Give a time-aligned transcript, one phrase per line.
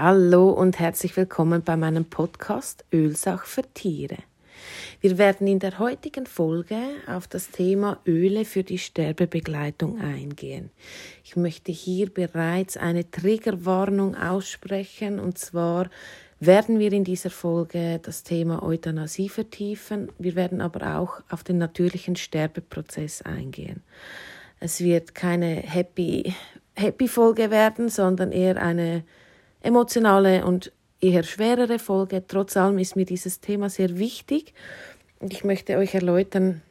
[0.00, 4.18] Hallo und herzlich willkommen bei meinem Podcast Ölsach für Tiere.
[5.00, 6.78] Wir werden in der heutigen Folge
[7.08, 10.70] auf das Thema Öle für die Sterbebegleitung eingehen.
[11.24, 15.90] Ich möchte hier bereits eine Triggerwarnung aussprechen und zwar
[16.38, 20.12] werden wir in dieser Folge das Thema Euthanasie vertiefen.
[20.16, 23.82] Wir werden aber auch auf den natürlichen Sterbeprozess eingehen.
[24.60, 26.32] Es wird keine Happy,
[26.76, 29.02] Happy Folge werden, sondern eher eine
[29.60, 32.24] emotionale und eher schwerere Folge.
[32.26, 34.54] Trotz allem ist mir dieses Thema sehr wichtig
[35.20, 36.62] und ich möchte euch erläutern,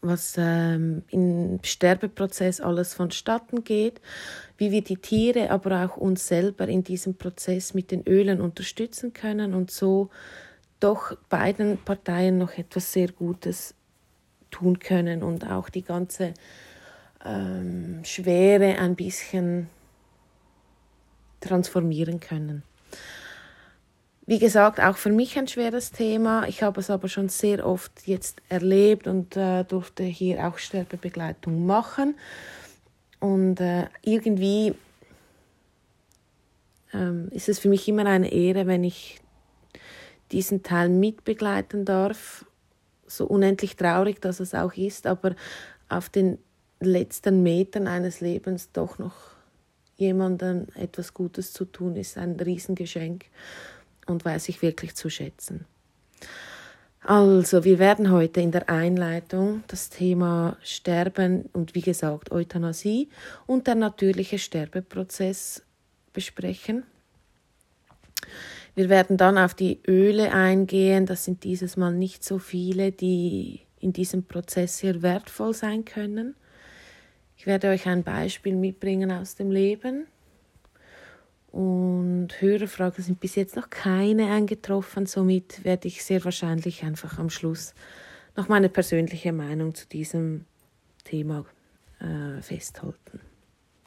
[0.00, 4.00] was ähm, im Sterbeprozess alles vonstatten geht,
[4.56, 9.12] wie wir die Tiere, aber auch uns selber in diesem Prozess mit den Ölen unterstützen
[9.12, 10.10] können und so
[10.80, 13.74] doch beiden Parteien noch etwas sehr Gutes
[14.50, 16.34] tun können und auch die ganze
[17.24, 19.68] ähm, Schwere ein bisschen
[21.42, 22.62] transformieren können.
[24.24, 26.46] Wie gesagt, auch für mich ein schweres Thema.
[26.46, 31.66] Ich habe es aber schon sehr oft jetzt erlebt und äh, durfte hier auch Sterbebegleitung
[31.66, 32.14] machen.
[33.18, 34.74] Und äh, irgendwie
[36.92, 39.20] ähm, ist es für mich immer eine Ehre, wenn ich
[40.30, 42.44] diesen Teil mitbegleiten darf.
[43.06, 45.34] So unendlich traurig, dass es auch ist, aber
[45.88, 46.38] auf den
[46.80, 49.31] letzten Metern eines Lebens doch noch
[49.96, 53.26] jemandem etwas Gutes zu tun, ist ein Riesengeschenk
[54.06, 55.64] und weiß ich wirklich zu schätzen.
[57.04, 63.08] Also, wir werden heute in der Einleitung das Thema Sterben und wie gesagt Euthanasie
[63.46, 65.62] und der natürliche Sterbeprozess
[66.12, 66.84] besprechen.
[68.74, 71.04] Wir werden dann auf die Öle eingehen.
[71.06, 76.36] Das sind dieses Mal nicht so viele, die in diesem Prozess sehr wertvoll sein können.
[77.42, 80.06] Ich werde euch ein Beispiel mitbringen aus dem Leben.
[81.50, 87.30] Und Hörerfragen sind bis jetzt noch keine eingetroffen, somit werde ich sehr wahrscheinlich einfach am
[87.30, 87.74] Schluss
[88.36, 90.44] noch meine persönliche Meinung zu diesem
[91.02, 91.44] Thema
[91.98, 93.18] äh, festhalten.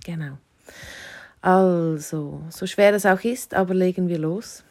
[0.03, 0.37] Genau.
[1.39, 4.65] Also, so schwer es auch ist, aber legen wir los.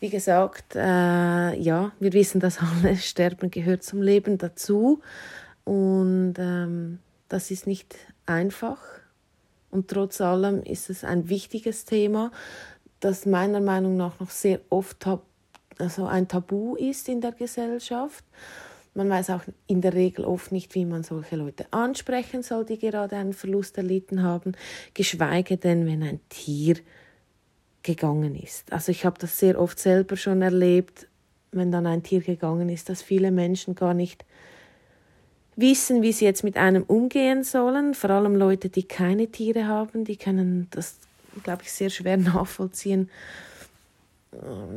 [0.00, 5.00] Wie gesagt, äh, ja, wir wissen, dass alles Sterben gehört zum Leben dazu.
[5.64, 8.78] Und ähm, das ist nicht einfach
[9.70, 12.30] und trotz allem ist es ein wichtiges Thema,
[13.00, 15.22] das meiner Meinung nach noch sehr oft tab
[15.78, 18.24] also ein Tabu ist in der Gesellschaft.
[18.94, 22.78] Man weiß auch in der Regel oft nicht, wie man solche Leute ansprechen soll, die
[22.78, 24.52] gerade einen Verlust erlitten haben,
[24.94, 26.76] geschweige denn, wenn ein Tier
[27.82, 28.72] gegangen ist.
[28.72, 31.08] Also ich habe das sehr oft selber schon erlebt,
[31.52, 34.24] wenn dann ein Tier gegangen ist, dass viele Menschen gar nicht
[35.56, 37.94] wissen, wie sie jetzt mit einem umgehen sollen.
[37.94, 40.96] Vor allem Leute, die keine Tiere haben, die können das,
[41.42, 43.10] glaube ich, sehr schwer nachvollziehen,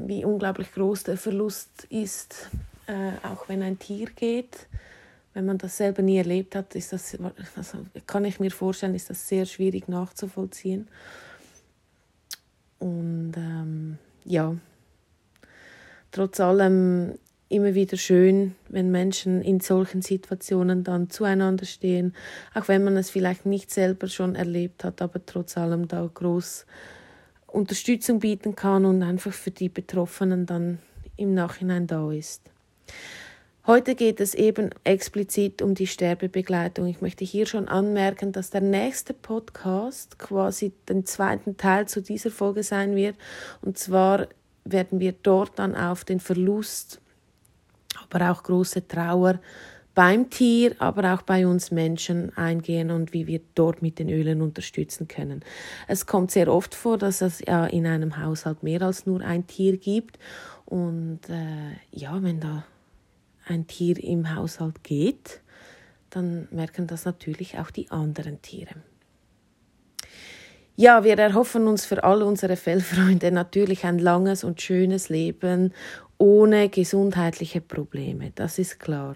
[0.08, 2.50] wie unglaublich groß der Verlust ist,
[2.88, 4.68] äh, auch wenn ein Tier geht.
[5.34, 7.18] Wenn man das selber nie erlebt hat, ist das,
[7.56, 10.88] also kann ich mir vorstellen, ist das sehr schwierig nachzuvollziehen.
[12.80, 14.56] Und ähm, ja,
[16.12, 22.14] trotz allem immer wieder schön, wenn Menschen in solchen Situationen dann zueinander stehen,
[22.54, 26.66] auch wenn man es vielleicht nicht selber schon erlebt hat, aber trotz allem da groß
[27.48, 30.78] Unterstützung bieten kann und einfach für die Betroffenen dann
[31.18, 32.44] im Nachhinein da ist.
[33.66, 36.88] Heute geht es eben explizit um die Sterbebegleitung.
[36.88, 42.32] Ich möchte hier schon anmerken, dass der nächste Podcast quasi den zweiten Teil zu dieser
[42.32, 43.16] Folge sein wird.
[43.62, 44.28] Und zwar
[44.64, 47.02] werden wir dort dann auf den Verlust
[48.10, 49.40] aber auch große Trauer
[49.96, 54.42] beim Tier, aber auch bei uns Menschen eingehen und wie wir dort mit den Ölen
[54.42, 55.44] unterstützen können.
[55.88, 59.48] Es kommt sehr oft vor, dass es ja in einem Haushalt mehr als nur ein
[59.48, 60.18] Tier gibt
[60.66, 62.64] und äh, ja, wenn da
[63.46, 65.42] ein Tier im Haushalt geht,
[66.12, 68.76] dann merken das natürlich auch die anderen Tiere.
[70.76, 75.74] Ja, wir erhoffen uns für all unsere Fellfreunde natürlich ein langes und schönes Leben
[76.20, 79.16] ohne gesundheitliche Probleme, das ist klar.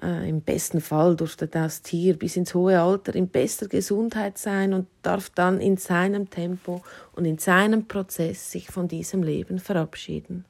[0.00, 4.72] Äh, Im besten Fall durfte das Tier bis ins hohe Alter in bester Gesundheit sein
[4.72, 6.82] und darf dann in seinem Tempo
[7.12, 10.44] und in seinem Prozess sich von diesem Leben verabschieden.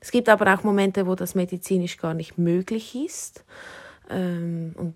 [0.00, 3.44] Es gibt aber auch Momente, wo das medizinisch gar nicht möglich ist.
[4.08, 4.94] Ähm, und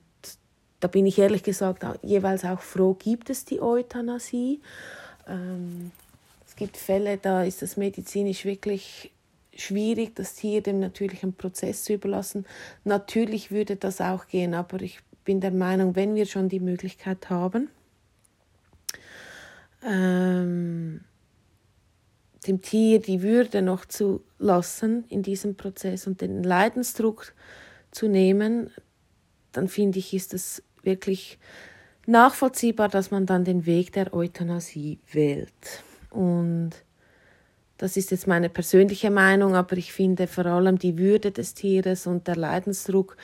[0.80, 4.60] da bin ich ehrlich gesagt jeweils auch froh, gibt es die Euthanasie.
[5.28, 5.90] Ähm,
[6.46, 9.10] es gibt Fälle, da ist das medizinisch wirklich
[9.56, 12.46] schwierig, das Tier dem natürlichen Prozess zu überlassen.
[12.84, 17.30] Natürlich würde das auch gehen, aber ich bin der Meinung, wenn wir schon die Möglichkeit
[17.30, 17.70] haben,
[19.84, 21.00] ähm,
[22.46, 27.34] dem Tier die Würde noch zu lassen in diesem Prozess und den Leidensdruck
[27.90, 28.70] zu nehmen,
[29.52, 31.38] dann finde ich, ist es wirklich
[32.06, 35.82] nachvollziehbar, dass man dann den Weg der Euthanasie wählt.
[36.10, 36.72] Und
[37.76, 42.06] das ist jetzt meine persönliche Meinung, aber ich finde vor allem die Würde des Tieres
[42.06, 43.16] und der Leidensdruck,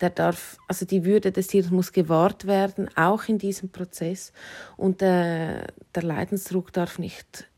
[0.00, 4.32] der darf, also die Würde des Tieres muss gewahrt werden, auch in diesem Prozess.
[4.76, 7.48] Und der, der Leidensdruck darf nicht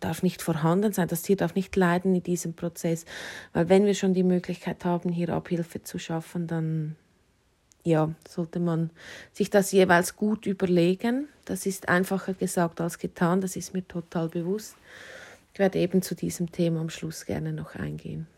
[0.00, 3.06] darf nicht vorhanden sein, das Tier darf nicht leiden in diesem Prozess,
[3.54, 6.96] weil wenn wir schon die Möglichkeit haben, hier Abhilfe zu schaffen, dann
[7.84, 8.90] ja, sollte man
[9.32, 11.28] sich das jeweils gut überlegen.
[11.46, 14.76] Das ist einfacher gesagt als getan, das ist mir total bewusst.
[15.58, 18.28] Ich werde eben zu diesem Thema am Schluss gerne noch eingehen.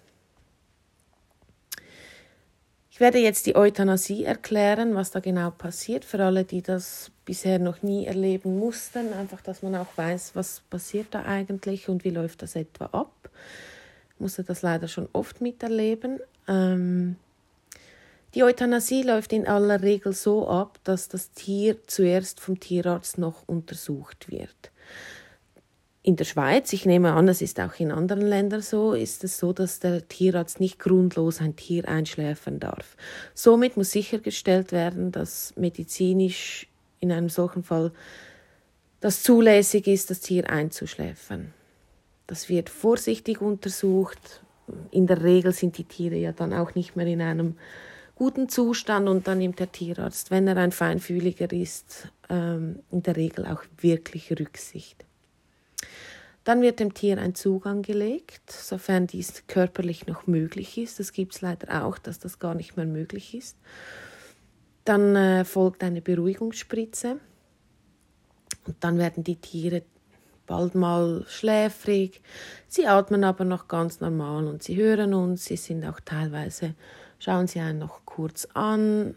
[2.91, 7.59] Ich werde jetzt die Euthanasie erklären, was da genau passiert, für alle, die das bisher
[7.59, 12.11] noch nie erleben mussten, einfach, dass man auch weiß, was passiert da eigentlich und wie
[12.11, 13.29] läuft das etwa ab.
[14.15, 16.21] Ich musste das leider schon oft miterleben.
[16.49, 17.17] Ähm,
[18.35, 23.47] die Euthanasie läuft in aller Regel so ab, dass das Tier zuerst vom Tierarzt noch
[23.47, 24.70] untersucht wird
[26.03, 29.39] in der Schweiz, ich nehme an, es ist auch in anderen Ländern so, ist es
[29.39, 32.97] so, dass der Tierarzt nicht grundlos ein Tier einschläfern darf.
[33.35, 36.69] Somit muss sichergestellt werden, dass medizinisch
[37.01, 37.93] in einem solchen Fall
[39.01, 41.53] das zulässig ist, das Tier einzuschläfern.
[42.27, 44.43] Das wird vorsichtig untersucht.
[44.91, 47.57] In der Regel sind die Tiere ja dann auch nicht mehr in einem
[48.15, 53.17] guten Zustand und dann nimmt der Tierarzt, wenn er ein feinfühliger ist, ähm, in der
[53.17, 55.05] Regel auch wirklich Rücksicht.
[56.51, 60.99] Dann wird dem Tier ein Zugang gelegt, sofern dies körperlich noch möglich ist.
[60.99, 63.57] Das gibt es leider auch, dass das gar nicht mehr möglich ist.
[64.85, 67.21] Dann äh, folgt eine Beruhigungsspritze
[68.67, 69.85] und dann werden die Tiere
[70.49, 72.21] bald mal schläfrig.
[72.67, 75.45] Sie atmen aber noch ganz normal und sie hören uns.
[75.45, 76.75] Sie sind auch teilweise,
[77.21, 79.15] schauen sie einen noch kurz an.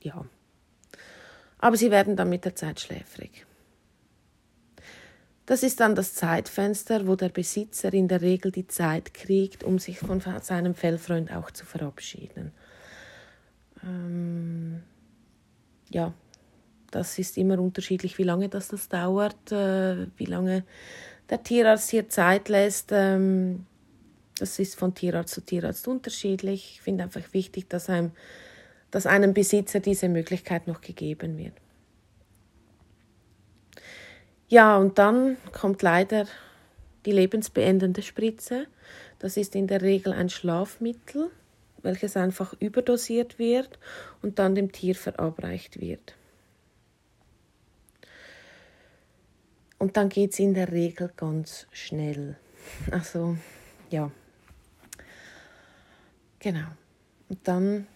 [0.00, 0.24] Ja.
[1.58, 3.46] Aber sie werden dann mit der Zeit schläfrig.
[5.46, 9.78] Das ist dann das Zeitfenster, wo der Besitzer in der Regel die Zeit kriegt, um
[9.78, 12.50] sich von seinem Fellfreund auch zu verabschieden.
[13.84, 14.82] Ähm,
[15.90, 16.12] ja,
[16.90, 20.64] das ist immer unterschiedlich, wie lange das, das dauert, äh, wie lange
[21.30, 22.90] der Tierarzt hier Zeit lässt.
[22.90, 23.66] Ähm,
[24.38, 26.72] das ist von Tierarzt zu Tierarzt unterschiedlich.
[26.74, 28.10] Ich finde einfach wichtig, dass einem,
[28.90, 31.54] dass einem Besitzer diese Möglichkeit noch gegeben wird.
[34.48, 36.26] Ja, und dann kommt leider
[37.04, 38.66] die lebensbeendende Spritze.
[39.18, 41.30] Das ist in der Regel ein Schlafmittel,
[41.82, 43.78] welches einfach überdosiert wird
[44.22, 46.14] und dann dem Tier verabreicht wird.
[49.78, 52.36] Und dann geht es in der Regel ganz schnell.
[52.90, 53.36] Also,
[53.90, 54.10] ja.
[56.38, 56.66] Genau.
[57.28, 57.86] Und dann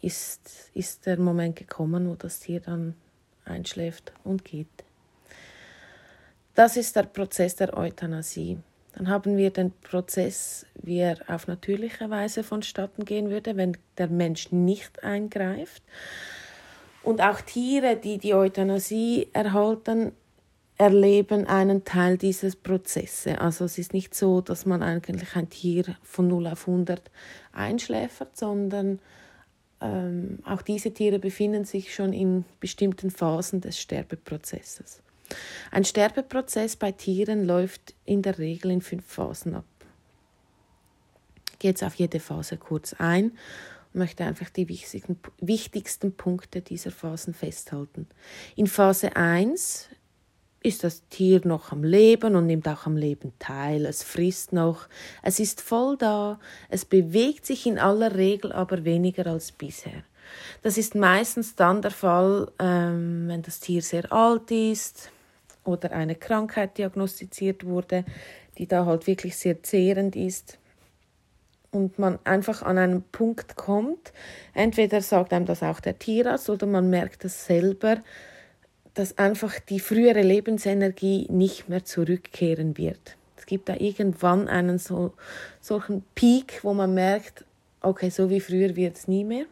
[0.00, 2.94] ist, ist der Moment gekommen, wo das Tier dann
[3.46, 4.66] einschläft und geht.
[6.54, 8.58] Das ist der Prozess der Euthanasie.
[8.94, 14.08] Dann haben wir den Prozess, wie er auf natürliche Weise vonstatten gehen würde, wenn der
[14.08, 15.82] Mensch nicht eingreift.
[17.02, 20.12] Und auch Tiere, die die Euthanasie erhalten,
[20.78, 23.38] erleben einen Teil dieses Prozesses.
[23.38, 27.10] Also es ist nicht so, dass man eigentlich ein Tier von 0 auf 100
[27.52, 28.98] einschläfert, sondern
[29.80, 35.02] ähm, auch diese Tiere befinden sich schon in bestimmten Phasen des Sterbeprozesses.
[35.70, 39.64] Ein Sterbeprozess bei Tieren läuft in der Regel in fünf Phasen ab.
[41.52, 43.32] Ich gehe jetzt auf jede Phase kurz ein
[43.92, 48.06] und möchte einfach die wichtigsten, wichtigsten Punkte dieser Phasen festhalten.
[48.54, 49.88] In Phase 1
[50.66, 53.86] ist das Tier noch am Leben und nimmt auch am Leben teil.
[53.86, 54.88] Es frisst noch,
[55.22, 60.02] es ist voll da, es bewegt sich in aller Regel aber weniger als bisher.
[60.62, 65.12] Das ist meistens dann der Fall, ähm, wenn das Tier sehr alt ist
[65.64, 68.04] oder eine Krankheit diagnostiziert wurde,
[68.58, 70.58] die da halt wirklich sehr zehrend ist
[71.70, 74.12] und man einfach an einen Punkt kommt,
[74.52, 77.98] entweder sagt einem das auch der Tierarzt oder man merkt es selber,
[78.96, 83.16] dass einfach die frühere Lebensenergie nicht mehr zurückkehren wird.
[83.36, 85.12] Es gibt da irgendwann einen so,
[85.60, 87.44] solchen Peak, wo man merkt,
[87.82, 89.44] okay, so wie früher wird es nie mehr.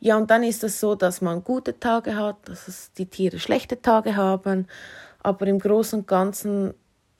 [0.00, 3.82] Ja, und dann ist es so, dass man gute Tage hat, dass die Tiere schlechte
[3.82, 4.68] Tage haben,
[5.22, 6.72] aber im Großen und Ganzen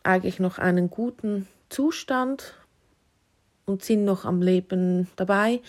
[0.04, 2.54] eigentlich noch einen guten Zustand
[3.66, 5.60] und sind noch am Leben dabei.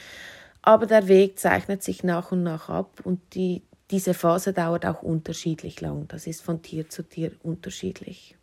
[0.62, 3.62] Aber der Weg zeichnet sich nach und nach ab und die
[3.92, 6.08] diese Phase dauert auch unterschiedlich lang.
[6.10, 8.36] Das ist von Tier zu Tier unterschiedlich.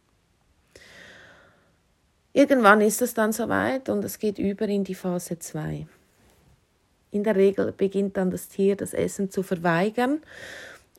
[2.33, 5.87] Irgendwann ist es dann soweit und es geht über in die Phase 2.
[7.13, 10.21] In der Regel beginnt dann das Tier das Essen zu verweigern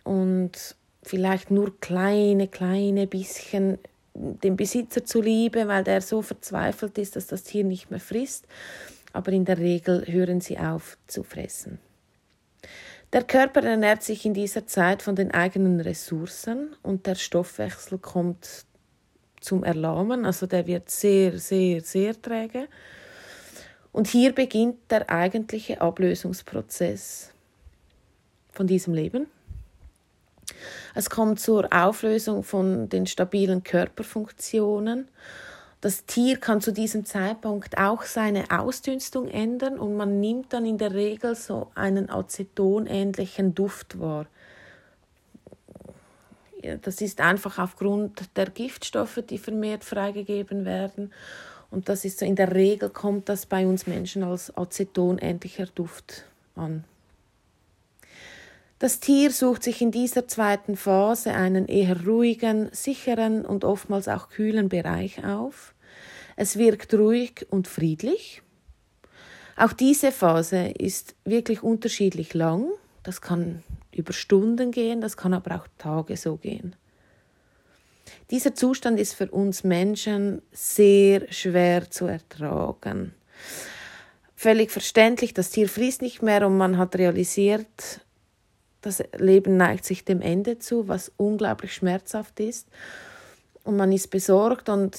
[0.04, 3.78] und vielleicht nur kleine, kleine bisschen
[4.16, 8.48] dem Besitzer zuliebe, weil der so verzweifelt ist, dass das Tier nicht mehr frisst.
[9.18, 11.80] Aber in der Regel hören sie auf zu fressen.
[13.14, 18.68] Der Körper ernährt sich in dieser Zeit von den eigenen Ressourcen und der Stoffwechsel kommt
[19.42, 22.68] zum Erlahmen, also der wird sehr, sehr, sehr träge.
[23.92, 27.34] Und hier beginnt der eigentliche Ablösungsprozess
[28.52, 29.26] von diesem Leben.
[30.94, 35.08] Es kommt zur Auflösung von den stabilen Körperfunktionen.
[35.80, 40.80] Das Tier kann zu diesem Zeitpunkt auch seine Ausdünstung ändern und man nimmt dann in
[40.80, 44.26] der Regel so einen acetonähnlichen Duft wahr.
[46.82, 51.14] Das ist einfach aufgrund der Giftstoffe, die vermehrt freigegeben werden.
[51.70, 56.24] Und das ist so, in der Regel kommt das bei uns Menschen als acetonähnlicher Duft
[56.56, 56.84] an.
[58.80, 64.30] Das Tier sucht sich in dieser zweiten Phase einen eher ruhigen, sicheren und oftmals auch
[64.30, 65.74] kühlen Bereich auf.
[66.36, 68.44] Es wirkt ruhig und friedlich.
[69.56, 72.68] Auch diese Phase ist wirklich unterschiedlich lang.
[73.02, 76.76] Das kann über Stunden gehen, das kann aber auch Tage so gehen.
[78.30, 83.16] Dieser Zustand ist für uns Menschen sehr schwer zu ertragen.
[84.36, 88.02] Völlig verständlich, das Tier fließt nicht mehr und man hat realisiert,
[88.82, 92.68] das Leben neigt sich dem Ende zu, was unglaublich schmerzhaft ist.
[93.64, 94.98] Und man ist besorgt und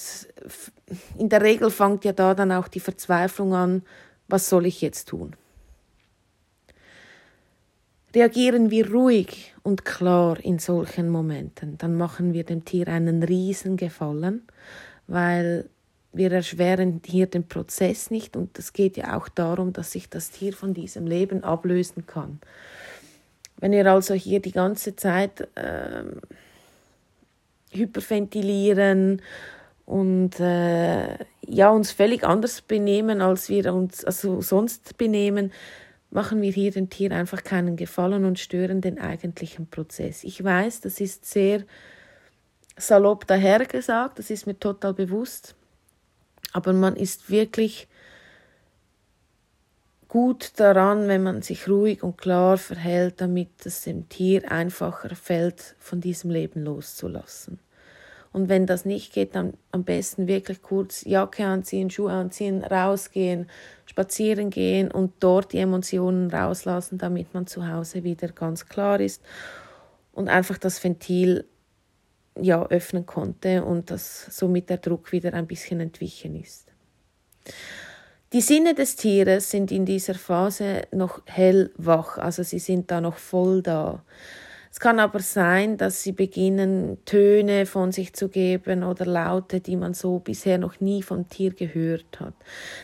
[1.16, 3.82] in der Regel fängt ja da dann auch die Verzweiflung an,
[4.28, 5.34] was soll ich jetzt tun?
[8.14, 13.76] Reagieren wir ruhig und klar in solchen Momenten, dann machen wir dem Tier einen riesen
[13.76, 14.46] Gefallen,
[15.06, 15.68] weil
[16.12, 20.30] wir erschweren hier den Prozess nicht und es geht ja auch darum, dass sich das
[20.30, 22.40] Tier von diesem Leben ablösen kann.
[23.58, 26.04] Wenn wir also hier die ganze Zeit äh,
[27.72, 29.22] hyperventilieren
[29.84, 35.52] und äh, ja, uns völlig anders benehmen, als wir uns also sonst benehmen,
[36.10, 40.24] machen wir hier dem Tier einfach keinen Gefallen und stören den eigentlichen Prozess.
[40.24, 41.64] Ich weiß, das ist sehr
[42.76, 45.54] salopp dahergesagt, das ist mir total bewusst,
[46.52, 47.88] aber man ist wirklich
[50.08, 55.76] gut daran, wenn man sich ruhig und klar verhält, damit es dem Tier einfacher fällt,
[55.78, 57.60] von diesem Leben loszulassen.
[58.32, 63.48] Und wenn das nicht geht, dann am besten wirklich kurz Jacke anziehen, Schuhe anziehen, rausgehen,
[63.86, 69.22] spazieren gehen und dort die Emotionen rauslassen, damit man zu Hause wieder ganz klar ist
[70.12, 71.46] und einfach das Ventil
[72.40, 76.72] ja öffnen konnte und dass somit der Druck wieder ein bisschen entwichen ist.
[78.34, 83.16] Die Sinne des Tieres sind in dieser Phase noch hellwach, also sie sind da noch
[83.16, 84.02] voll da.
[84.70, 89.76] Es kann aber sein, dass sie beginnen, Töne von sich zu geben oder Laute, die
[89.76, 92.34] man so bisher noch nie vom Tier gehört hat.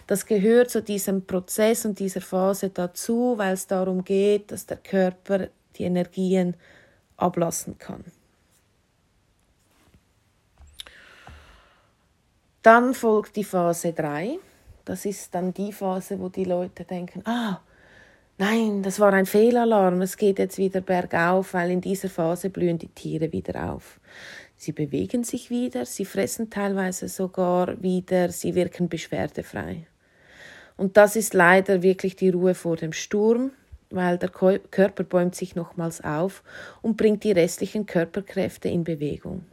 [0.07, 4.79] Das gehört zu diesem Prozess und dieser Phase dazu, weil es darum geht, dass der
[4.79, 6.57] Körper die Energien
[7.19, 8.03] ablassen kann.
[12.63, 14.39] Dann folgt die Phase 3.
[14.85, 17.61] Das ist dann die Phase, wo die Leute denken, ah,
[18.39, 22.79] nein, das war ein Fehlalarm, es geht jetzt wieder bergauf, weil in dieser Phase blühen
[22.79, 24.01] die Tiere wieder auf.
[24.57, 29.87] Sie bewegen sich wieder, sie fressen teilweise sogar wieder, sie wirken beschwerdefrei.
[30.77, 33.53] Und das ist leider wirklich die Ruhe vor dem Sturm,
[33.91, 36.43] weil der Körper bäumt sich nochmals auf
[36.83, 39.45] und bringt die restlichen Körperkräfte in Bewegung.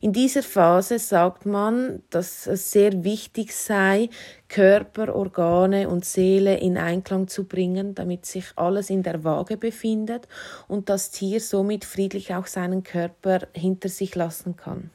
[0.00, 4.08] In dieser Phase sagt man, dass es sehr wichtig sei,
[4.48, 10.28] Körper, Organe und Seele in Einklang zu bringen, damit sich alles in der Waage befindet
[10.68, 14.90] und das Tier somit friedlich auch seinen Körper hinter sich lassen kann.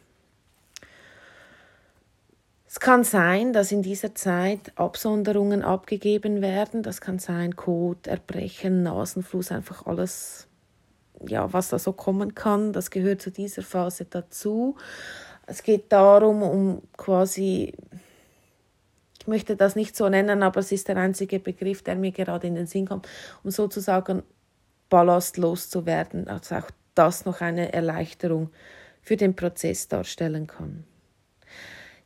[2.74, 6.84] Es kann sein, dass in dieser Zeit Absonderungen abgegeben werden.
[6.84, 10.48] Das kann sein Kot, Erbrechen, Nasenfluss, einfach alles
[11.28, 12.74] ja, was da so kommen kann.
[12.74, 14.76] Das gehört zu dieser Phase dazu.
[15.48, 17.74] Es geht darum, um quasi,
[19.20, 22.48] ich möchte das nicht so nennen, aber es ist der einzige Begriff, der mir gerade
[22.48, 23.08] in den Sinn kommt,
[23.44, 24.24] um sozusagen
[24.90, 28.50] ballastlos zu werden, also auch das noch eine Erleichterung
[29.02, 30.84] für den Prozess darstellen kann.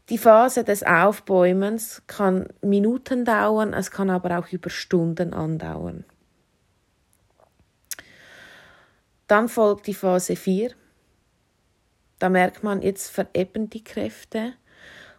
[0.09, 6.05] Die Phase des Aufbäumens kann Minuten dauern, es kann aber auch über Stunden andauern.
[9.27, 10.71] Dann folgt die Phase 4.
[12.19, 14.53] Da merkt man, jetzt verebben die Kräfte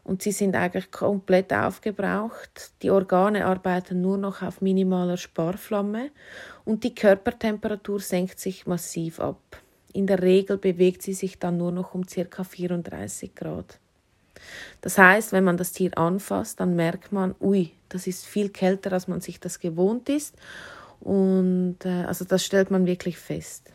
[0.04, 2.72] und sie sind eigentlich komplett aufgebraucht.
[2.82, 6.10] Die Organe arbeiten nur noch auf minimaler Sparflamme
[6.64, 9.40] und die Körpertemperatur senkt sich massiv ab.
[9.92, 12.44] In der Regel bewegt sie sich dann nur noch um ca.
[12.44, 13.80] 34 Grad.
[14.80, 18.92] Das heißt, wenn man das Tier anfasst, dann merkt man, ui, das ist viel kälter,
[18.92, 20.36] als man sich das gewohnt ist.
[21.00, 23.72] Und äh, also das stellt man wirklich fest.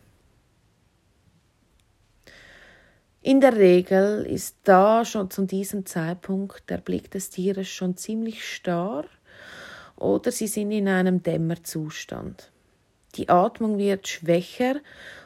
[3.24, 8.44] In der Regel ist da schon zu diesem Zeitpunkt der Blick des Tieres schon ziemlich
[8.44, 9.06] starr
[9.96, 12.52] oder sie sind in einem Dämmerzustand.
[13.14, 14.78] Die Atmung wird schwächer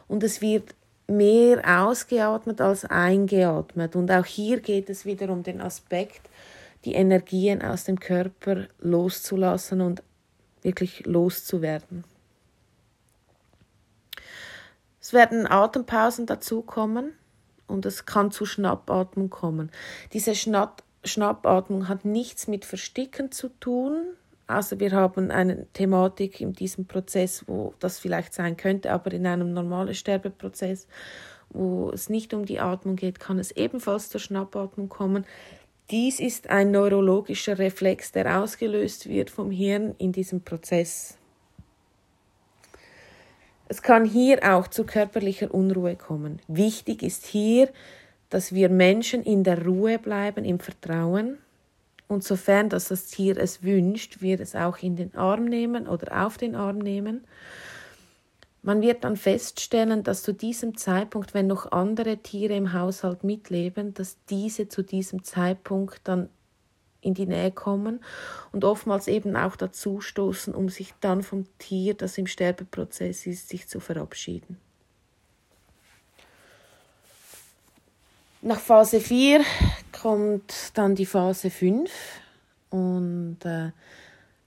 [0.09, 0.75] und es wird
[1.07, 3.95] mehr ausgeatmet als eingeatmet.
[3.95, 6.29] Und auch hier geht es wieder um den Aspekt,
[6.83, 10.03] die Energien aus dem Körper loszulassen und
[10.63, 12.03] wirklich loszuwerden.
[14.99, 17.13] Es werden Atempausen dazukommen
[17.67, 19.71] und es kann zu Schnappatmung kommen.
[20.13, 24.01] Diese Schnapp Schnappatmung hat nichts mit Versticken zu tun.
[24.47, 29.25] Also wir haben eine Thematik in diesem Prozess, wo das vielleicht sein könnte, aber in
[29.27, 30.87] einem normalen Sterbeprozess,
[31.49, 35.25] wo es nicht um die Atmung geht, kann es ebenfalls zur Schnappatmung kommen.
[35.91, 41.17] Dies ist ein neurologischer Reflex, der ausgelöst wird vom Hirn in diesem Prozess.
[43.67, 46.39] Es kann hier auch zu körperlicher Unruhe kommen.
[46.47, 47.69] Wichtig ist hier,
[48.29, 51.37] dass wir Menschen in der Ruhe bleiben, im Vertrauen.
[52.07, 56.25] Und sofern dass das Tier es wünscht, wir es auch in den Arm nehmen oder
[56.25, 57.23] auf den Arm nehmen.
[58.61, 63.93] Man wird dann feststellen, dass zu diesem Zeitpunkt, wenn noch andere Tiere im Haushalt mitleben,
[63.93, 66.29] dass diese zu diesem Zeitpunkt dann
[67.05, 68.03] in die Nähe kommen
[68.51, 73.49] und oftmals eben auch dazu stoßen, um sich dann vom Tier, das im Sterbeprozess ist,
[73.49, 74.57] sich zu verabschieden.
[78.41, 79.41] Nach Phase 4
[79.91, 81.89] kommt dann die Phase 5
[82.69, 83.71] und äh,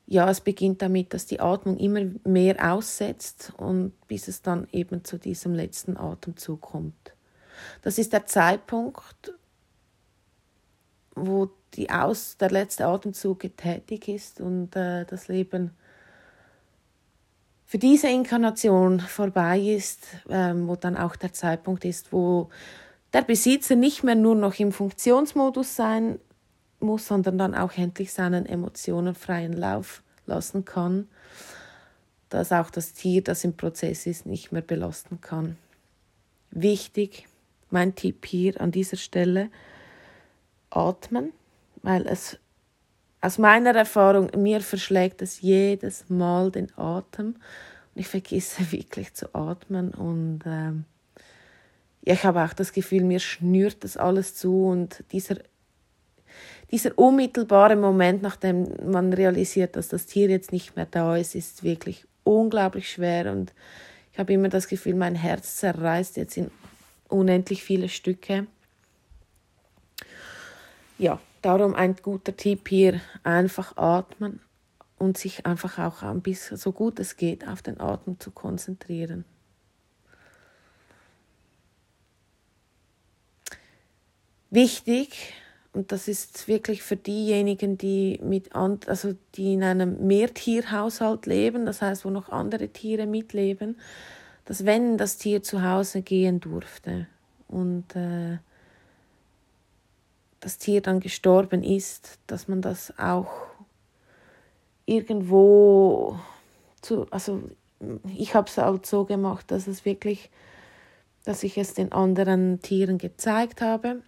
[0.06, 5.04] ja, es beginnt damit, dass die Atmung immer mehr aussetzt und bis es dann eben
[5.04, 7.12] zu diesem letzten Atemzug kommt.
[7.82, 9.34] Das ist der Zeitpunkt,
[11.26, 15.72] wo die Aus, der letzte Atemzug getätigt ist und äh, das Leben
[17.66, 22.48] für diese Inkarnation vorbei ist, ähm, wo dann auch der Zeitpunkt ist, wo
[23.12, 26.18] der Besitzer nicht mehr nur noch im Funktionsmodus sein
[26.80, 31.08] muss, sondern dann auch endlich seinen Emotionen freien Lauf lassen kann,
[32.30, 35.58] dass auch das Tier, das im Prozess ist, nicht mehr belasten kann.
[36.50, 37.26] Wichtig,
[37.70, 39.50] mein Tipp hier an dieser Stelle,
[40.70, 41.32] atmen,
[41.82, 42.38] weil es
[43.20, 47.34] aus meiner Erfahrung, mir verschlägt es jedes Mal den Atem.
[47.94, 50.84] Und ich vergesse wirklich zu atmen und ähm,
[52.02, 55.36] ich habe auch das Gefühl, mir schnürt das alles zu und dieser,
[56.70, 61.64] dieser unmittelbare Moment, nachdem man realisiert, dass das Tier jetzt nicht mehr da ist, ist
[61.64, 63.52] wirklich unglaublich schwer und
[64.12, 66.50] ich habe immer das Gefühl, mein Herz zerreißt jetzt in
[67.08, 68.46] unendlich viele Stücke
[70.98, 74.40] ja, darum ein guter Tipp hier, einfach atmen
[74.98, 79.24] und sich einfach auch ein bisschen, so gut es geht, auf den Atem zu konzentrieren.
[84.50, 85.34] Wichtig,
[85.72, 91.82] und das ist wirklich für diejenigen, die mit also die in einem Mehrtierhaushalt leben, das
[91.82, 93.78] heißt, wo noch andere Tiere mitleben,
[94.46, 97.06] dass wenn das Tier zu Hause gehen durfte
[97.46, 98.38] und äh,
[100.40, 103.28] das Tier dann gestorben ist, dass man das auch
[104.86, 106.18] irgendwo
[106.80, 107.42] zu, also
[108.16, 110.30] ich habe es halt so gemacht, dass es wirklich,
[111.24, 114.02] dass ich es den anderen Tieren gezeigt habe.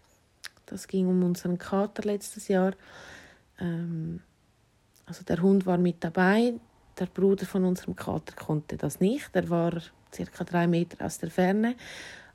[0.67, 2.75] Das ging um unseren Kater letztes Jahr.
[3.61, 4.21] Ähm,
[5.07, 6.55] also der Hund war mit dabei.
[6.99, 9.31] Der Bruder von unserem Kater konnte das nicht.
[9.33, 9.83] Er war
[10.15, 11.75] circa drei Meter aus der Ferne.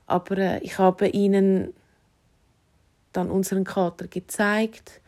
[0.06, 1.72] Aber äh, ich habe ihnen
[3.16, 5.00] dann unseren Kater gezeigt,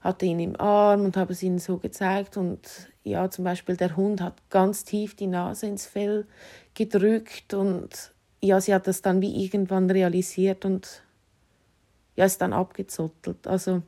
[0.00, 3.96] hatte ihn im Arm und habe es ihnen so gezeigt und ja, zum Beispiel der
[3.96, 6.26] Hund hat ganz tief die Nase ins Fell
[6.74, 11.02] gedrückt und ja, sie hat das dann wie irgendwann realisiert und
[12.16, 13.46] ja, ist dann abgezottelt.
[13.46, 13.82] Also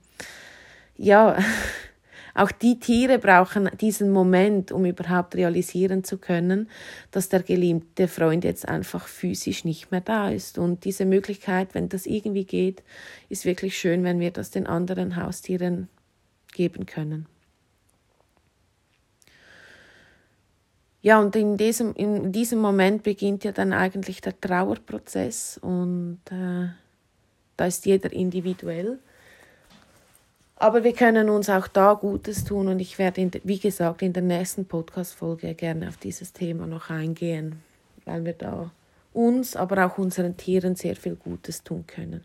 [0.97, 1.37] ja,
[2.35, 6.69] Auch die Tiere brauchen diesen Moment, um überhaupt realisieren zu können,
[7.11, 10.59] dass der geliebte Freund jetzt einfach physisch nicht mehr da ist.
[10.59, 12.83] Und diese Möglichkeit, wenn das irgendwie geht,
[13.29, 15.89] ist wirklich schön, wenn wir das den anderen Haustieren
[16.53, 17.27] geben können.
[21.03, 26.69] Ja, und in diesem, in diesem Moment beginnt ja dann eigentlich der Trauerprozess und äh,
[27.57, 29.01] da ist jeder individuell.
[30.57, 34.13] Aber wir können uns auch da Gutes tun und ich werde, in, wie gesagt, in
[34.13, 37.61] der nächsten Podcast-Folge gerne auf dieses Thema noch eingehen,
[38.05, 38.71] weil wir da
[39.13, 42.25] uns, aber auch unseren Tieren sehr viel Gutes tun können.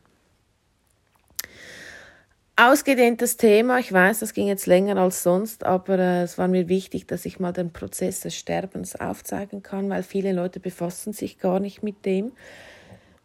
[2.59, 6.67] Ausgedehntes Thema, ich weiß, das ging jetzt länger als sonst, aber äh, es war mir
[6.67, 11.37] wichtig, dass ich mal den Prozess des Sterbens aufzeigen kann, weil viele Leute befassen sich
[11.37, 12.31] gar nicht mit dem.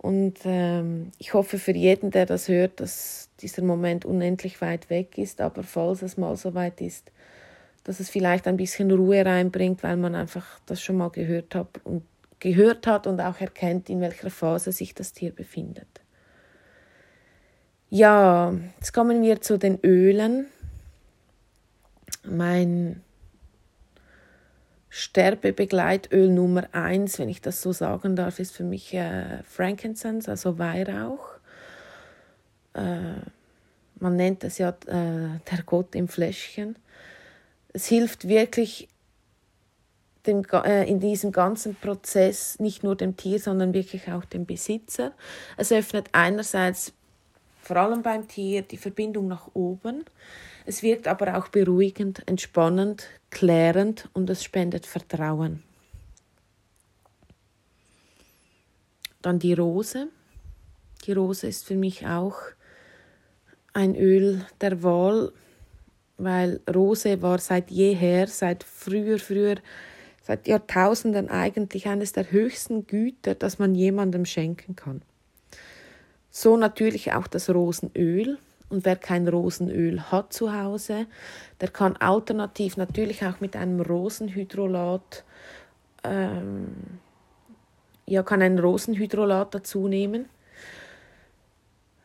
[0.03, 5.17] Und ähm, ich hoffe für jeden, der das hört, dass dieser Moment unendlich weit weg
[5.17, 5.41] ist.
[5.41, 7.13] Aber falls es mal so weit ist,
[7.85, 11.69] dass es vielleicht ein bisschen Ruhe reinbringt, weil man einfach das schon mal gehört hat
[11.85, 12.03] und
[12.41, 15.87] gehört hat und auch erkennt, in welcher Phase sich das Tier befindet.
[17.89, 20.47] Ja, jetzt kommen wir zu den Ölen.
[22.25, 23.03] Mein
[24.95, 30.59] Sterbebegleitöl Nummer eins, wenn ich das so sagen darf, ist für mich äh, Frankincense, also
[30.59, 31.31] Weihrauch.
[32.75, 33.15] Äh,
[33.99, 36.77] man nennt es ja äh, der Gott im Fläschchen.
[37.73, 38.91] Es hilft wirklich
[40.27, 45.13] dem, äh, in diesem ganzen Prozess nicht nur dem Tier, sondern wirklich auch dem Besitzer.
[45.57, 46.93] Es öffnet einerseits
[47.63, 50.05] vor allem beim Tier die Verbindung nach oben.
[50.65, 55.63] Es wirkt aber auch beruhigend, entspannend, klärend und es spendet Vertrauen.
[59.23, 60.09] Dann die Rose.
[61.07, 62.37] Die Rose ist für mich auch
[63.73, 65.33] ein Öl der Wahl,
[66.19, 69.57] weil Rose war seit jeher, seit früher, früher,
[70.23, 75.03] seit Jahrtausenden eigentlich eines der höchsten Güter, das man jemandem schenken kann.
[76.31, 78.39] So natürlich auch das Rosenöl.
[78.73, 81.05] Und wer kein Rosenöl hat zu Hause,
[81.61, 85.25] der kann alternativ natürlich auch mit einem Rosenhydrolat,
[86.05, 86.69] ähm,
[88.07, 90.25] ja, kann ein Rosenhydrolat dazu nehmen.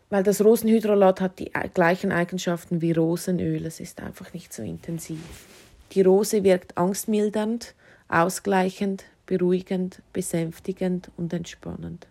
[0.10, 3.65] Weil das Rosenhydrolat hat die gleichen Eigenschaften wie Rosenöl.
[3.65, 5.45] Es ist einfach nicht so intensiv.
[5.93, 7.75] Die Rose wirkt angstmildernd,
[8.10, 12.08] ausgleichend, beruhigend, besänftigend und entspannend.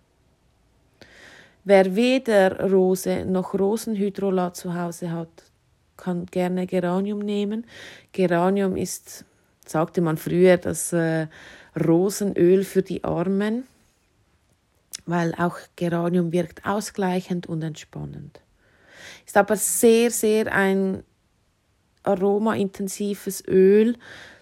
[1.68, 5.42] Wer weder Rose noch Rosenhydrolat zu Hause hat,
[5.96, 7.66] kann gerne Geranium nehmen.
[8.12, 9.24] Geranium ist,
[9.66, 11.26] sagte man früher, das äh,
[11.76, 13.64] Rosenöl für die Armen,
[15.07, 18.40] weil auch Geranium wirkt ausgleichend und entspannend.
[19.26, 21.02] Ist aber sehr, sehr ein
[22.05, 23.96] aromaintensives Öl.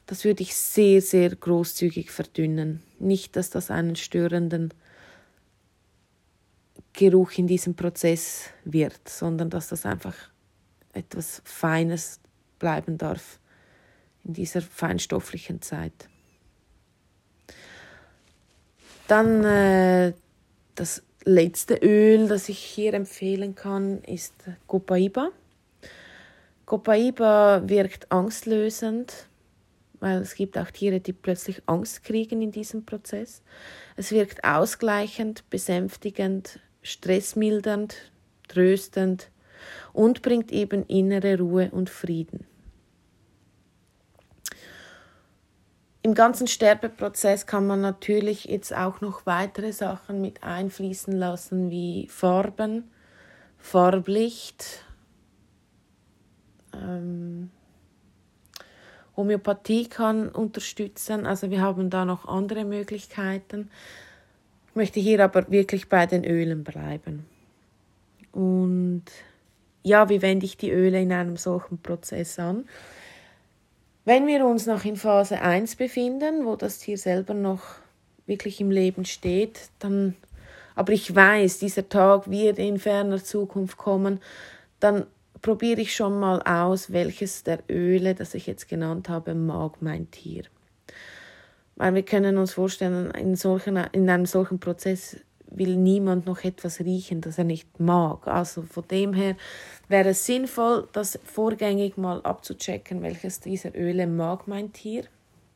[0.05, 2.83] Das würde ich sehr, sehr großzügig verdünnen.
[2.99, 4.75] Nicht, dass das einen störenden
[6.95, 10.15] Geruch in diesem Prozess wird, sondern dass das einfach
[10.93, 12.21] etwas Feines
[12.59, 13.41] bleiben darf
[14.25, 16.09] in dieser feinstofflichen Zeit.
[19.09, 20.15] Dann äh,
[20.75, 24.33] das letzte Öl, das ich hier empfehlen kann, ist
[24.67, 25.31] Copaiba.
[26.65, 29.27] Copaiba wirkt angstlösend,
[30.01, 33.43] weil es gibt auch Tiere, die plötzlich Angst kriegen in diesem Prozess.
[33.97, 37.97] Es wirkt ausgleichend, besänftigend, stressmildernd,
[38.47, 39.31] tröstend
[39.93, 42.47] und bringt eben innere Ruhe und Frieden.
[46.03, 52.07] Im ganzen Sterbeprozess kann man natürlich jetzt auch noch weitere Sachen mit einfließen lassen, wie
[52.09, 52.91] Farben,
[53.57, 54.85] Farblicht,
[56.75, 57.51] ähm,
[59.17, 61.25] Homöopathie kann unterstützen.
[61.25, 63.71] Also wir haben da noch andere Möglichkeiten
[64.75, 67.27] möchte hier aber wirklich bei den Ölen bleiben.
[68.33, 69.05] Und
[69.83, 72.65] ja, wie wende ich die Öle in einem solchen Prozess an?
[74.05, 77.63] Wenn wir uns noch in Phase 1 befinden, wo das Tier selber noch
[78.27, 80.15] wirklich im Leben steht, dann,
[80.75, 84.21] aber ich weiß, dieser Tag wird in ferner Zukunft kommen,
[84.81, 85.07] dann
[85.41, 90.11] probiere ich schon mal aus, welches der Öle, das ich jetzt genannt habe, mag mein
[90.11, 90.45] Tier.
[91.77, 96.81] Weil wir können uns vorstellen, in, solchen, in einem solchen Prozess will niemand noch etwas
[96.81, 98.27] riechen, das er nicht mag.
[98.27, 99.37] Also von dem her
[99.89, 105.05] wäre es sinnvoll, das vorgängig mal abzuchecken, welches dieser Öle mag mein Tier,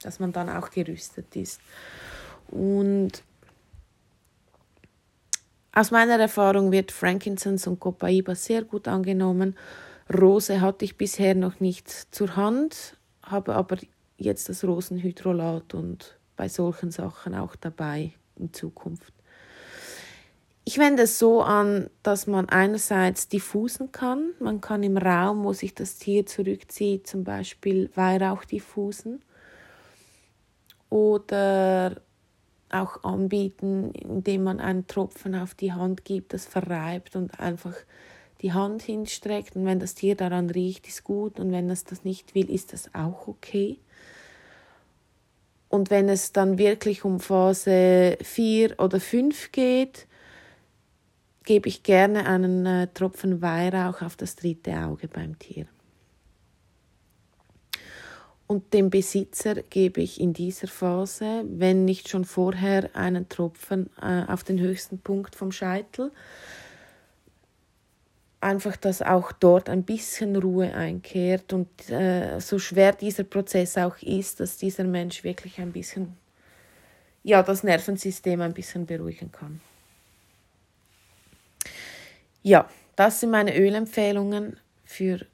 [0.03, 1.61] dass man dann auch gerüstet ist.
[2.51, 3.23] Und
[5.73, 9.57] aus meiner Erfahrung wird Frankincense und Copaiba sehr gut angenommen.
[10.13, 13.77] Rose hatte ich bisher noch nicht zur Hand, habe aber
[14.19, 19.13] jetzt das Rosenhydrolat und bei solchen Sachen auch dabei in Zukunft.
[20.65, 24.33] Ich wende es so an, dass man einerseits diffusen kann.
[24.39, 29.23] Man kann im Raum, wo sich das Tier zurückzieht, zum Beispiel Weihrauch diffusen.
[30.91, 32.01] oder
[32.71, 37.75] auch anbieten, indem man einen Tropfen auf die Hand gibt, das verreibt und einfach
[38.43, 39.57] die Hand hinstreckt.
[39.57, 41.41] Und wenn das Tier daran riecht, ist gut.
[41.41, 43.79] Und wenn es das nicht will, ist das auch okay.
[45.69, 50.07] Und wenn es dann wirklich um Phase 4 oder 5 geht,
[51.45, 55.67] gebe ich gerne einen äh, Tropfen Weihrauch auf das dritte Auge beim Tier.
[58.47, 64.25] Und dem Besitzer gebe ich in dieser Phase, wenn nicht schon vorher, einen Tropfen äh,
[64.27, 66.13] auf den höchsten Punkt vom Scheitel.
[68.41, 73.97] Einfach, dass auch dort ein bisschen Ruhe einkehrt und äh, so schwer dieser Prozess auch
[74.01, 76.17] ist, dass dieser Mensch wirklich ein bisschen,
[77.25, 79.61] ja, das Nervensystem ein bisschen beruhigen kann.
[82.43, 85.27] Ja, das sind meine Ölempfehlungen für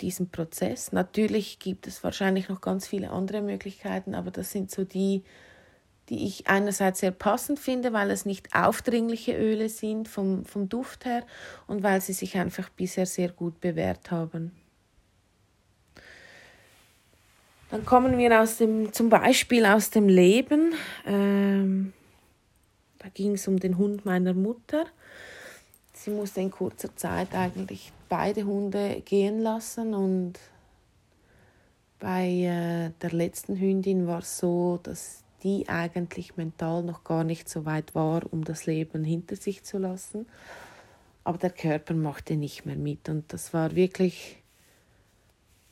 [0.00, 0.92] diesen Prozess.
[0.92, 5.22] Natürlich gibt es wahrscheinlich noch ganz viele andere Möglichkeiten, aber das sind so die,
[6.08, 11.04] die ich einerseits sehr passend finde, weil es nicht aufdringliche Öle sind vom, vom Duft
[11.04, 11.24] her
[11.66, 14.52] und weil sie sich einfach bisher sehr gut bewährt haben.
[17.70, 20.74] Dann kommen wir aus dem, zum Beispiel aus dem Leben.
[21.06, 21.92] Ähm,
[22.98, 24.86] da ging es um den Hund meiner Mutter.
[25.92, 30.34] Sie musste in kurzer Zeit eigentlich beide Hunde gehen lassen und
[31.98, 37.48] bei äh, der letzten Hündin war es so, dass die eigentlich mental noch gar nicht
[37.48, 40.26] so weit war, um das Leben hinter sich zu lassen.
[41.22, 44.42] Aber der Körper machte nicht mehr mit und das war wirklich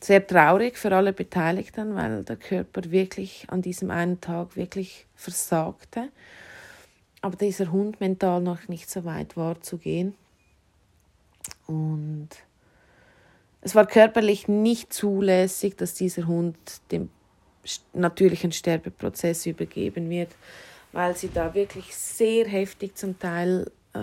[0.00, 6.08] sehr traurig für alle Beteiligten, weil der Körper wirklich an diesem einen Tag wirklich versagte.
[7.20, 10.14] Aber dieser Hund mental noch nicht so weit war zu gehen.
[11.66, 12.28] Und
[13.60, 16.56] es war körperlich nicht zulässig, dass dieser Hund
[16.90, 17.10] dem
[17.92, 20.30] natürlichen Sterbeprozess übergeben wird,
[20.92, 24.00] weil sie da wirklich sehr heftig zum Teil äh,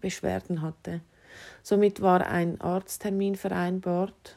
[0.00, 1.00] Beschwerden hatte.
[1.62, 4.36] Somit war ein Arzttermin vereinbart.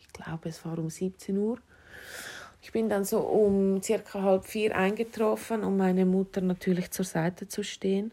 [0.00, 1.58] Ich glaube, es war um 17 Uhr.
[2.60, 7.48] Ich bin dann so um circa halb vier eingetroffen, um meine Mutter natürlich zur Seite
[7.48, 8.12] zu stehen.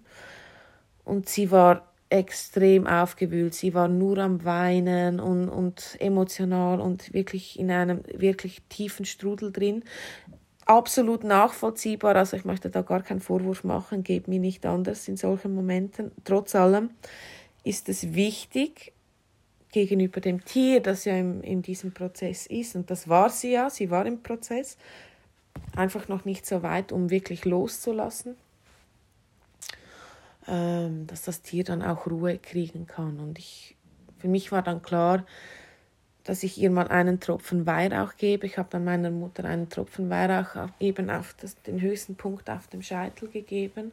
[1.05, 3.53] Und sie war extrem aufgewühlt.
[3.53, 9.51] Sie war nur am Weinen und, und emotional und wirklich in einem wirklich tiefen Strudel
[9.51, 9.83] drin.
[10.65, 15.17] Absolut nachvollziehbar, also ich möchte da gar keinen Vorwurf machen, geht mir nicht anders in
[15.17, 16.11] solchen Momenten.
[16.25, 16.91] Trotz allem
[17.63, 18.93] ist es wichtig,
[19.71, 23.69] gegenüber dem Tier, das ja in, in diesem Prozess ist, und das war sie ja,
[23.69, 24.77] sie war im Prozess,
[25.75, 28.35] einfach noch nicht so weit, um wirklich loszulassen
[30.49, 33.19] ähm, dass das Tier dann auch Ruhe kriegen kann.
[33.19, 33.75] Und ich,
[34.17, 35.25] für mich war dann klar,
[36.23, 38.45] dass ich ihr mal einen Tropfen Weihrauch gebe.
[38.45, 42.67] Ich habe dann meiner Mutter einen Tropfen Weihrauch eben auf das, den höchsten Punkt auf
[42.67, 43.91] dem Scheitel gegeben.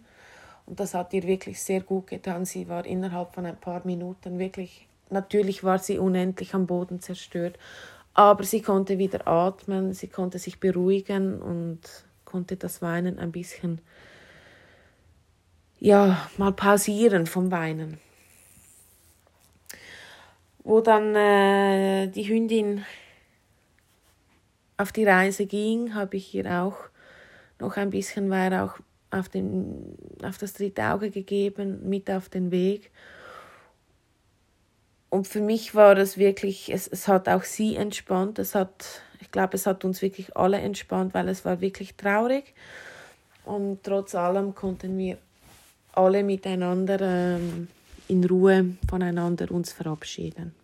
[0.67, 2.45] Und das hat ihr wirklich sehr gut getan.
[2.45, 7.59] Sie war innerhalb von ein paar Minuten wirklich, natürlich war sie unendlich am Boden zerstört,
[8.15, 11.81] aber sie konnte wieder atmen, sie konnte sich beruhigen und
[12.25, 13.81] konnte das Weinen ein bisschen
[15.87, 18.01] ja, mal pausieren vom Weinen.
[20.65, 22.85] Wo dann äh, die Hündin
[24.79, 26.77] auf die Reise ging, habe ich ihr auch
[27.61, 28.81] noch ein bisschen Weihrauch
[29.13, 32.91] auf, den, auf das dritte Auge gegeben, mit auf den Weg.
[35.09, 39.31] Und für mich war es wirklich, es, es hat auch sie entspannt, es hat, ich
[39.31, 42.55] glaube, es hat uns wirklich alle entspannt, weil es war wirklich traurig.
[43.45, 45.19] Und trotz allem konnten wir
[45.97, 47.69] alle miteinander ähm,
[48.09, 50.55] in Ruhe voneinander uns verabschieden.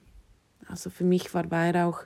[0.69, 2.05] Also für mich war Weihrauch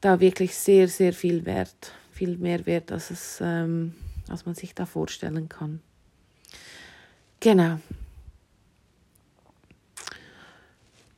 [0.00, 3.94] da wirklich sehr, sehr viel wert, viel mehr wert, als, es, ähm,
[4.28, 5.80] als man sich da vorstellen kann.
[7.40, 7.78] Genau.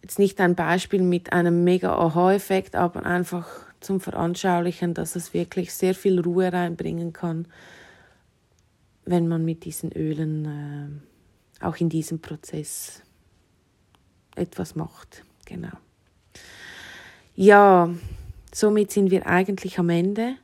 [0.02, 3.48] Jetzt nicht ein Beispiel mit einem mega Aha-Effekt, aber einfach
[3.80, 7.46] zum Veranschaulichen, dass es wirklich sehr viel Ruhe reinbringen kann,
[9.04, 11.02] wenn man mit diesen Ölen
[11.60, 13.02] äh, auch in diesem Prozess
[14.34, 15.24] etwas macht.
[15.44, 15.76] Genau.
[17.34, 17.90] Ja,
[18.52, 20.36] somit sind wir eigentlich am Ende.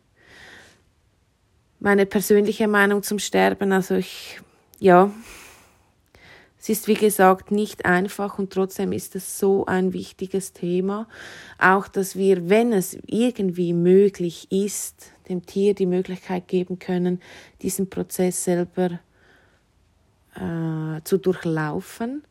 [1.79, 4.41] Meine persönliche Meinung zum Sterben, also ich,
[4.79, 5.11] ja,
[6.61, 11.09] es ist wie gesagt nicht einfach und trotzdem ist es so ein wichtiges Thema.
[11.59, 17.21] Auch, dass wir, wenn es irgendwie möglich ist, dem Tier die Möglichkeit geben können,
[17.63, 19.01] diesen Prozess selber
[20.35, 22.25] äh, zu durchlaufen.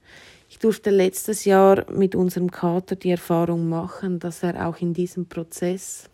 [0.49, 5.27] Ich durfte letztes Jahr mit unserem Kater die Erfahrung machen, dass er auch in diesem
[5.27, 6.09] Prozess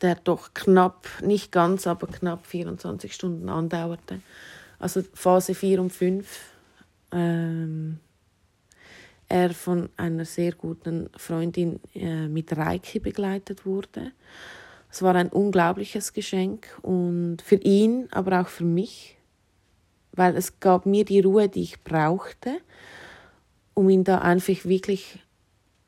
[0.00, 4.20] der doch knapp, nicht ganz, aber knapp 24 Stunden andauerte.
[4.78, 6.40] Also Phase 4 und 5.
[7.12, 7.98] Ähm,
[9.28, 14.12] er von einer sehr guten Freundin äh, mit Reiki begleitet wurde.
[14.90, 19.16] Es war ein unglaubliches Geschenk und für ihn, aber auch für mich,
[20.12, 22.58] weil es gab mir die Ruhe, die ich brauchte,
[23.74, 25.18] um ihn da einfach wirklich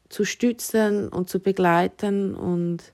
[0.08, 2.92] zu stützen und zu begleiten und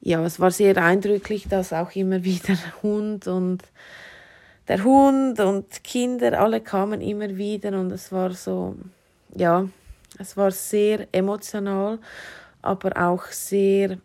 [0.00, 3.64] ja, es war sehr eindrücklich, dass auch immer wieder Hund und
[4.68, 8.76] der Hund und Kinder, alle kamen immer wieder und es war so,
[9.36, 9.68] ja,
[10.18, 11.98] es war sehr emotional,
[12.62, 13.98] aber auch sehr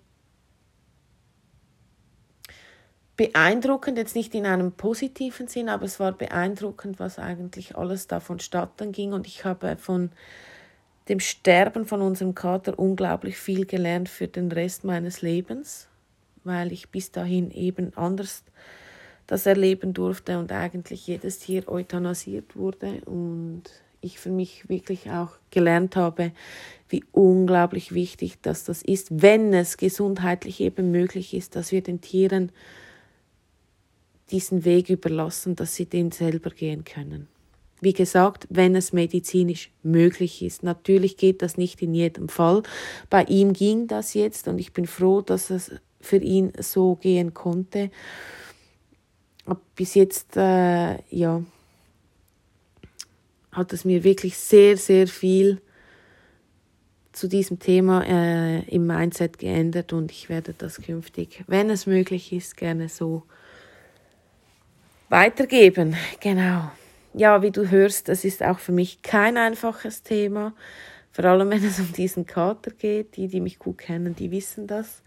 [3.15, 8.20] beeindruckend, jetzt nicht in einem positiven Sinn, aber es war beeindruckend, was eigentlich alles da
[8.20, 9.13] vonstatten ging.
[9.13, 10.12] Und ich habe von
[11.08, 15.88] dem Sterben von unserem Kater unglaublich viel gelernt für den Rest meines Lebens,
[16.44, 18.44] weil ich bis dahin eben anders
[19.28, 23.02] das erleben durfte und eigentlich jedes Tier euthanasiert wurde.
[23.06, 23.63] Und
[24.01, 26.31] ich für mich wirklich auch gelernt habe,
[26.89, 32.01] wie unglaublich wichtig dass das ist, wenn es gesundheitlich eben möglich ist, dass wir den
[32.01, 32.51] Tieren
[34.31, 37.27] diesen Weg überlassen, dass sie den selber gehen können.
[37.81, 40.61] Wie gesagt, wenn es medizinisch möglich ist.
[40.61, 42.61] Natürlich geht das nicht in jedem Fall.
[43.09, 47.33] Bei ihm ging das jetzt und ich bin froh, dass es für ihn so gehen
[47.33, 47.89] konnte.
[49.75, 51.43] Bis jetzt, äh, ja,
[53.51, 55.61] hat es mir wirklich sehr, sehr viel
[57.11, 62.31] zu diesem Thema äh, im Mindset geändert und ich werde das künftig, wenn es möglich
[62.31, 63.23] ist, gerne so
[65.09, 65.95] weitergeben.
[66.21, 66.71] Genau
[67.13, 70.53] ja, wie du hörst, das ist auch für mich kein einfaches Thema.
[71.11, 73.17] Vor allem, wenn es um diesen Kater geht.
[73.17, 75.01] Die, die mich gut kennen, die wissen das.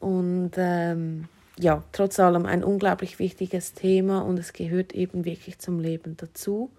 [0.00, 5.78] Und ähm, ja, trotz allem ein unglaublich wichtiges Thema und es gehört eben wirklich zum
[5.78, 6.70] Leben dazu.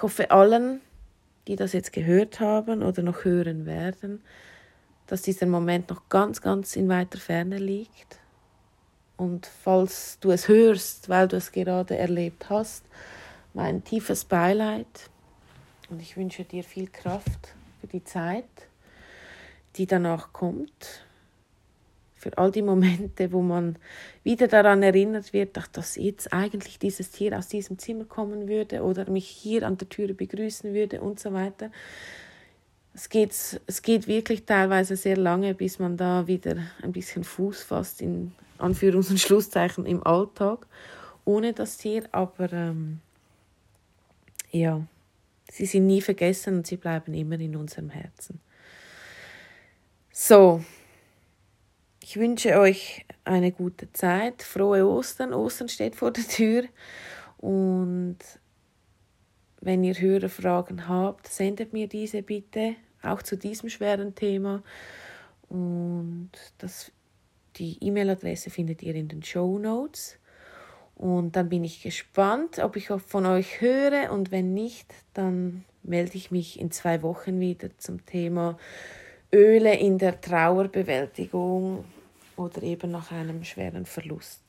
[0.00, 0.80] Ich hoffe allen,
[1.46, 4.22] die das jetzt gehört haben oder noch hören werden,
[5.06, 8.18] dass dieser Moment noch ganz, ganz in weiter Ferne liegt
[9.18, 12.86] und falls du es hörst, weil du es gerade erlebt hast,
[13.52, 14.86] mein tiefes Beileid.
[15.90, 18.48] Und ich wünsche dir viel Kraft für die Zeit,
[19.76, 21.04] die danach kommt.
[22.20, 23.76] Für all die Momente, wo man
[24.24, 29.10] wieder daran erinnert wird, dass jetzt eigentlich dieses Tier aus diesem Zimmer kommen würde oder
[29.10, 31.70] mich hier an der Türe begrüßen würde und so weiter.
[32.92, 33.32] Es geht,
[33.66, 38.32] es geht wirklich teilweise sehr lange, bis man da wieder ein bisschen Fuß fasst in
[38.58, 40.66] Anführungs- und Schlusszeichen im Alltag
[41.24, 43.00] ohne das Tier, aber ähm,
[44.50, 44.86] ja,
[45.50, 48.40] sie sind nie vergessen und sie bleiben immer in unserem Herzen.
[50.12, 50.62] So,
[52.10, 55.32] ich wünsche euch eine gute Zeit, frohe Ostern.
[55.32, 56.64] Ostern steht vor der Tür
[57.38, 58.18] und
[59.60, 64.64] wenn ihr Hörerfragen habt, sendet mir diese bitte, auch zu diesem schweren Thema.
[65.48, 66.90] Und das
[67.54, 70.18] die E-Mail-Adresse findet ihr in den Show Notes.
[70.96, 74.10] Und dann bin ich gespannt, ob ich von euch höre.
[74.10, 78.58] Und wenn nicht, dann melde ich mich in zwei Wochen wieder zum Thema
[79.32, 81.84] Öle in der Trauerbewältigung
[82.40, 84.40] oder eben nach einem schweren Verlust.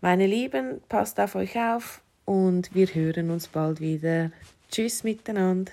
[0.00, 4.30] Meine Lieben, passt auf euch auf und wir hören uns bald wieder.
[4.70, 5.72] Tschüss miteinander.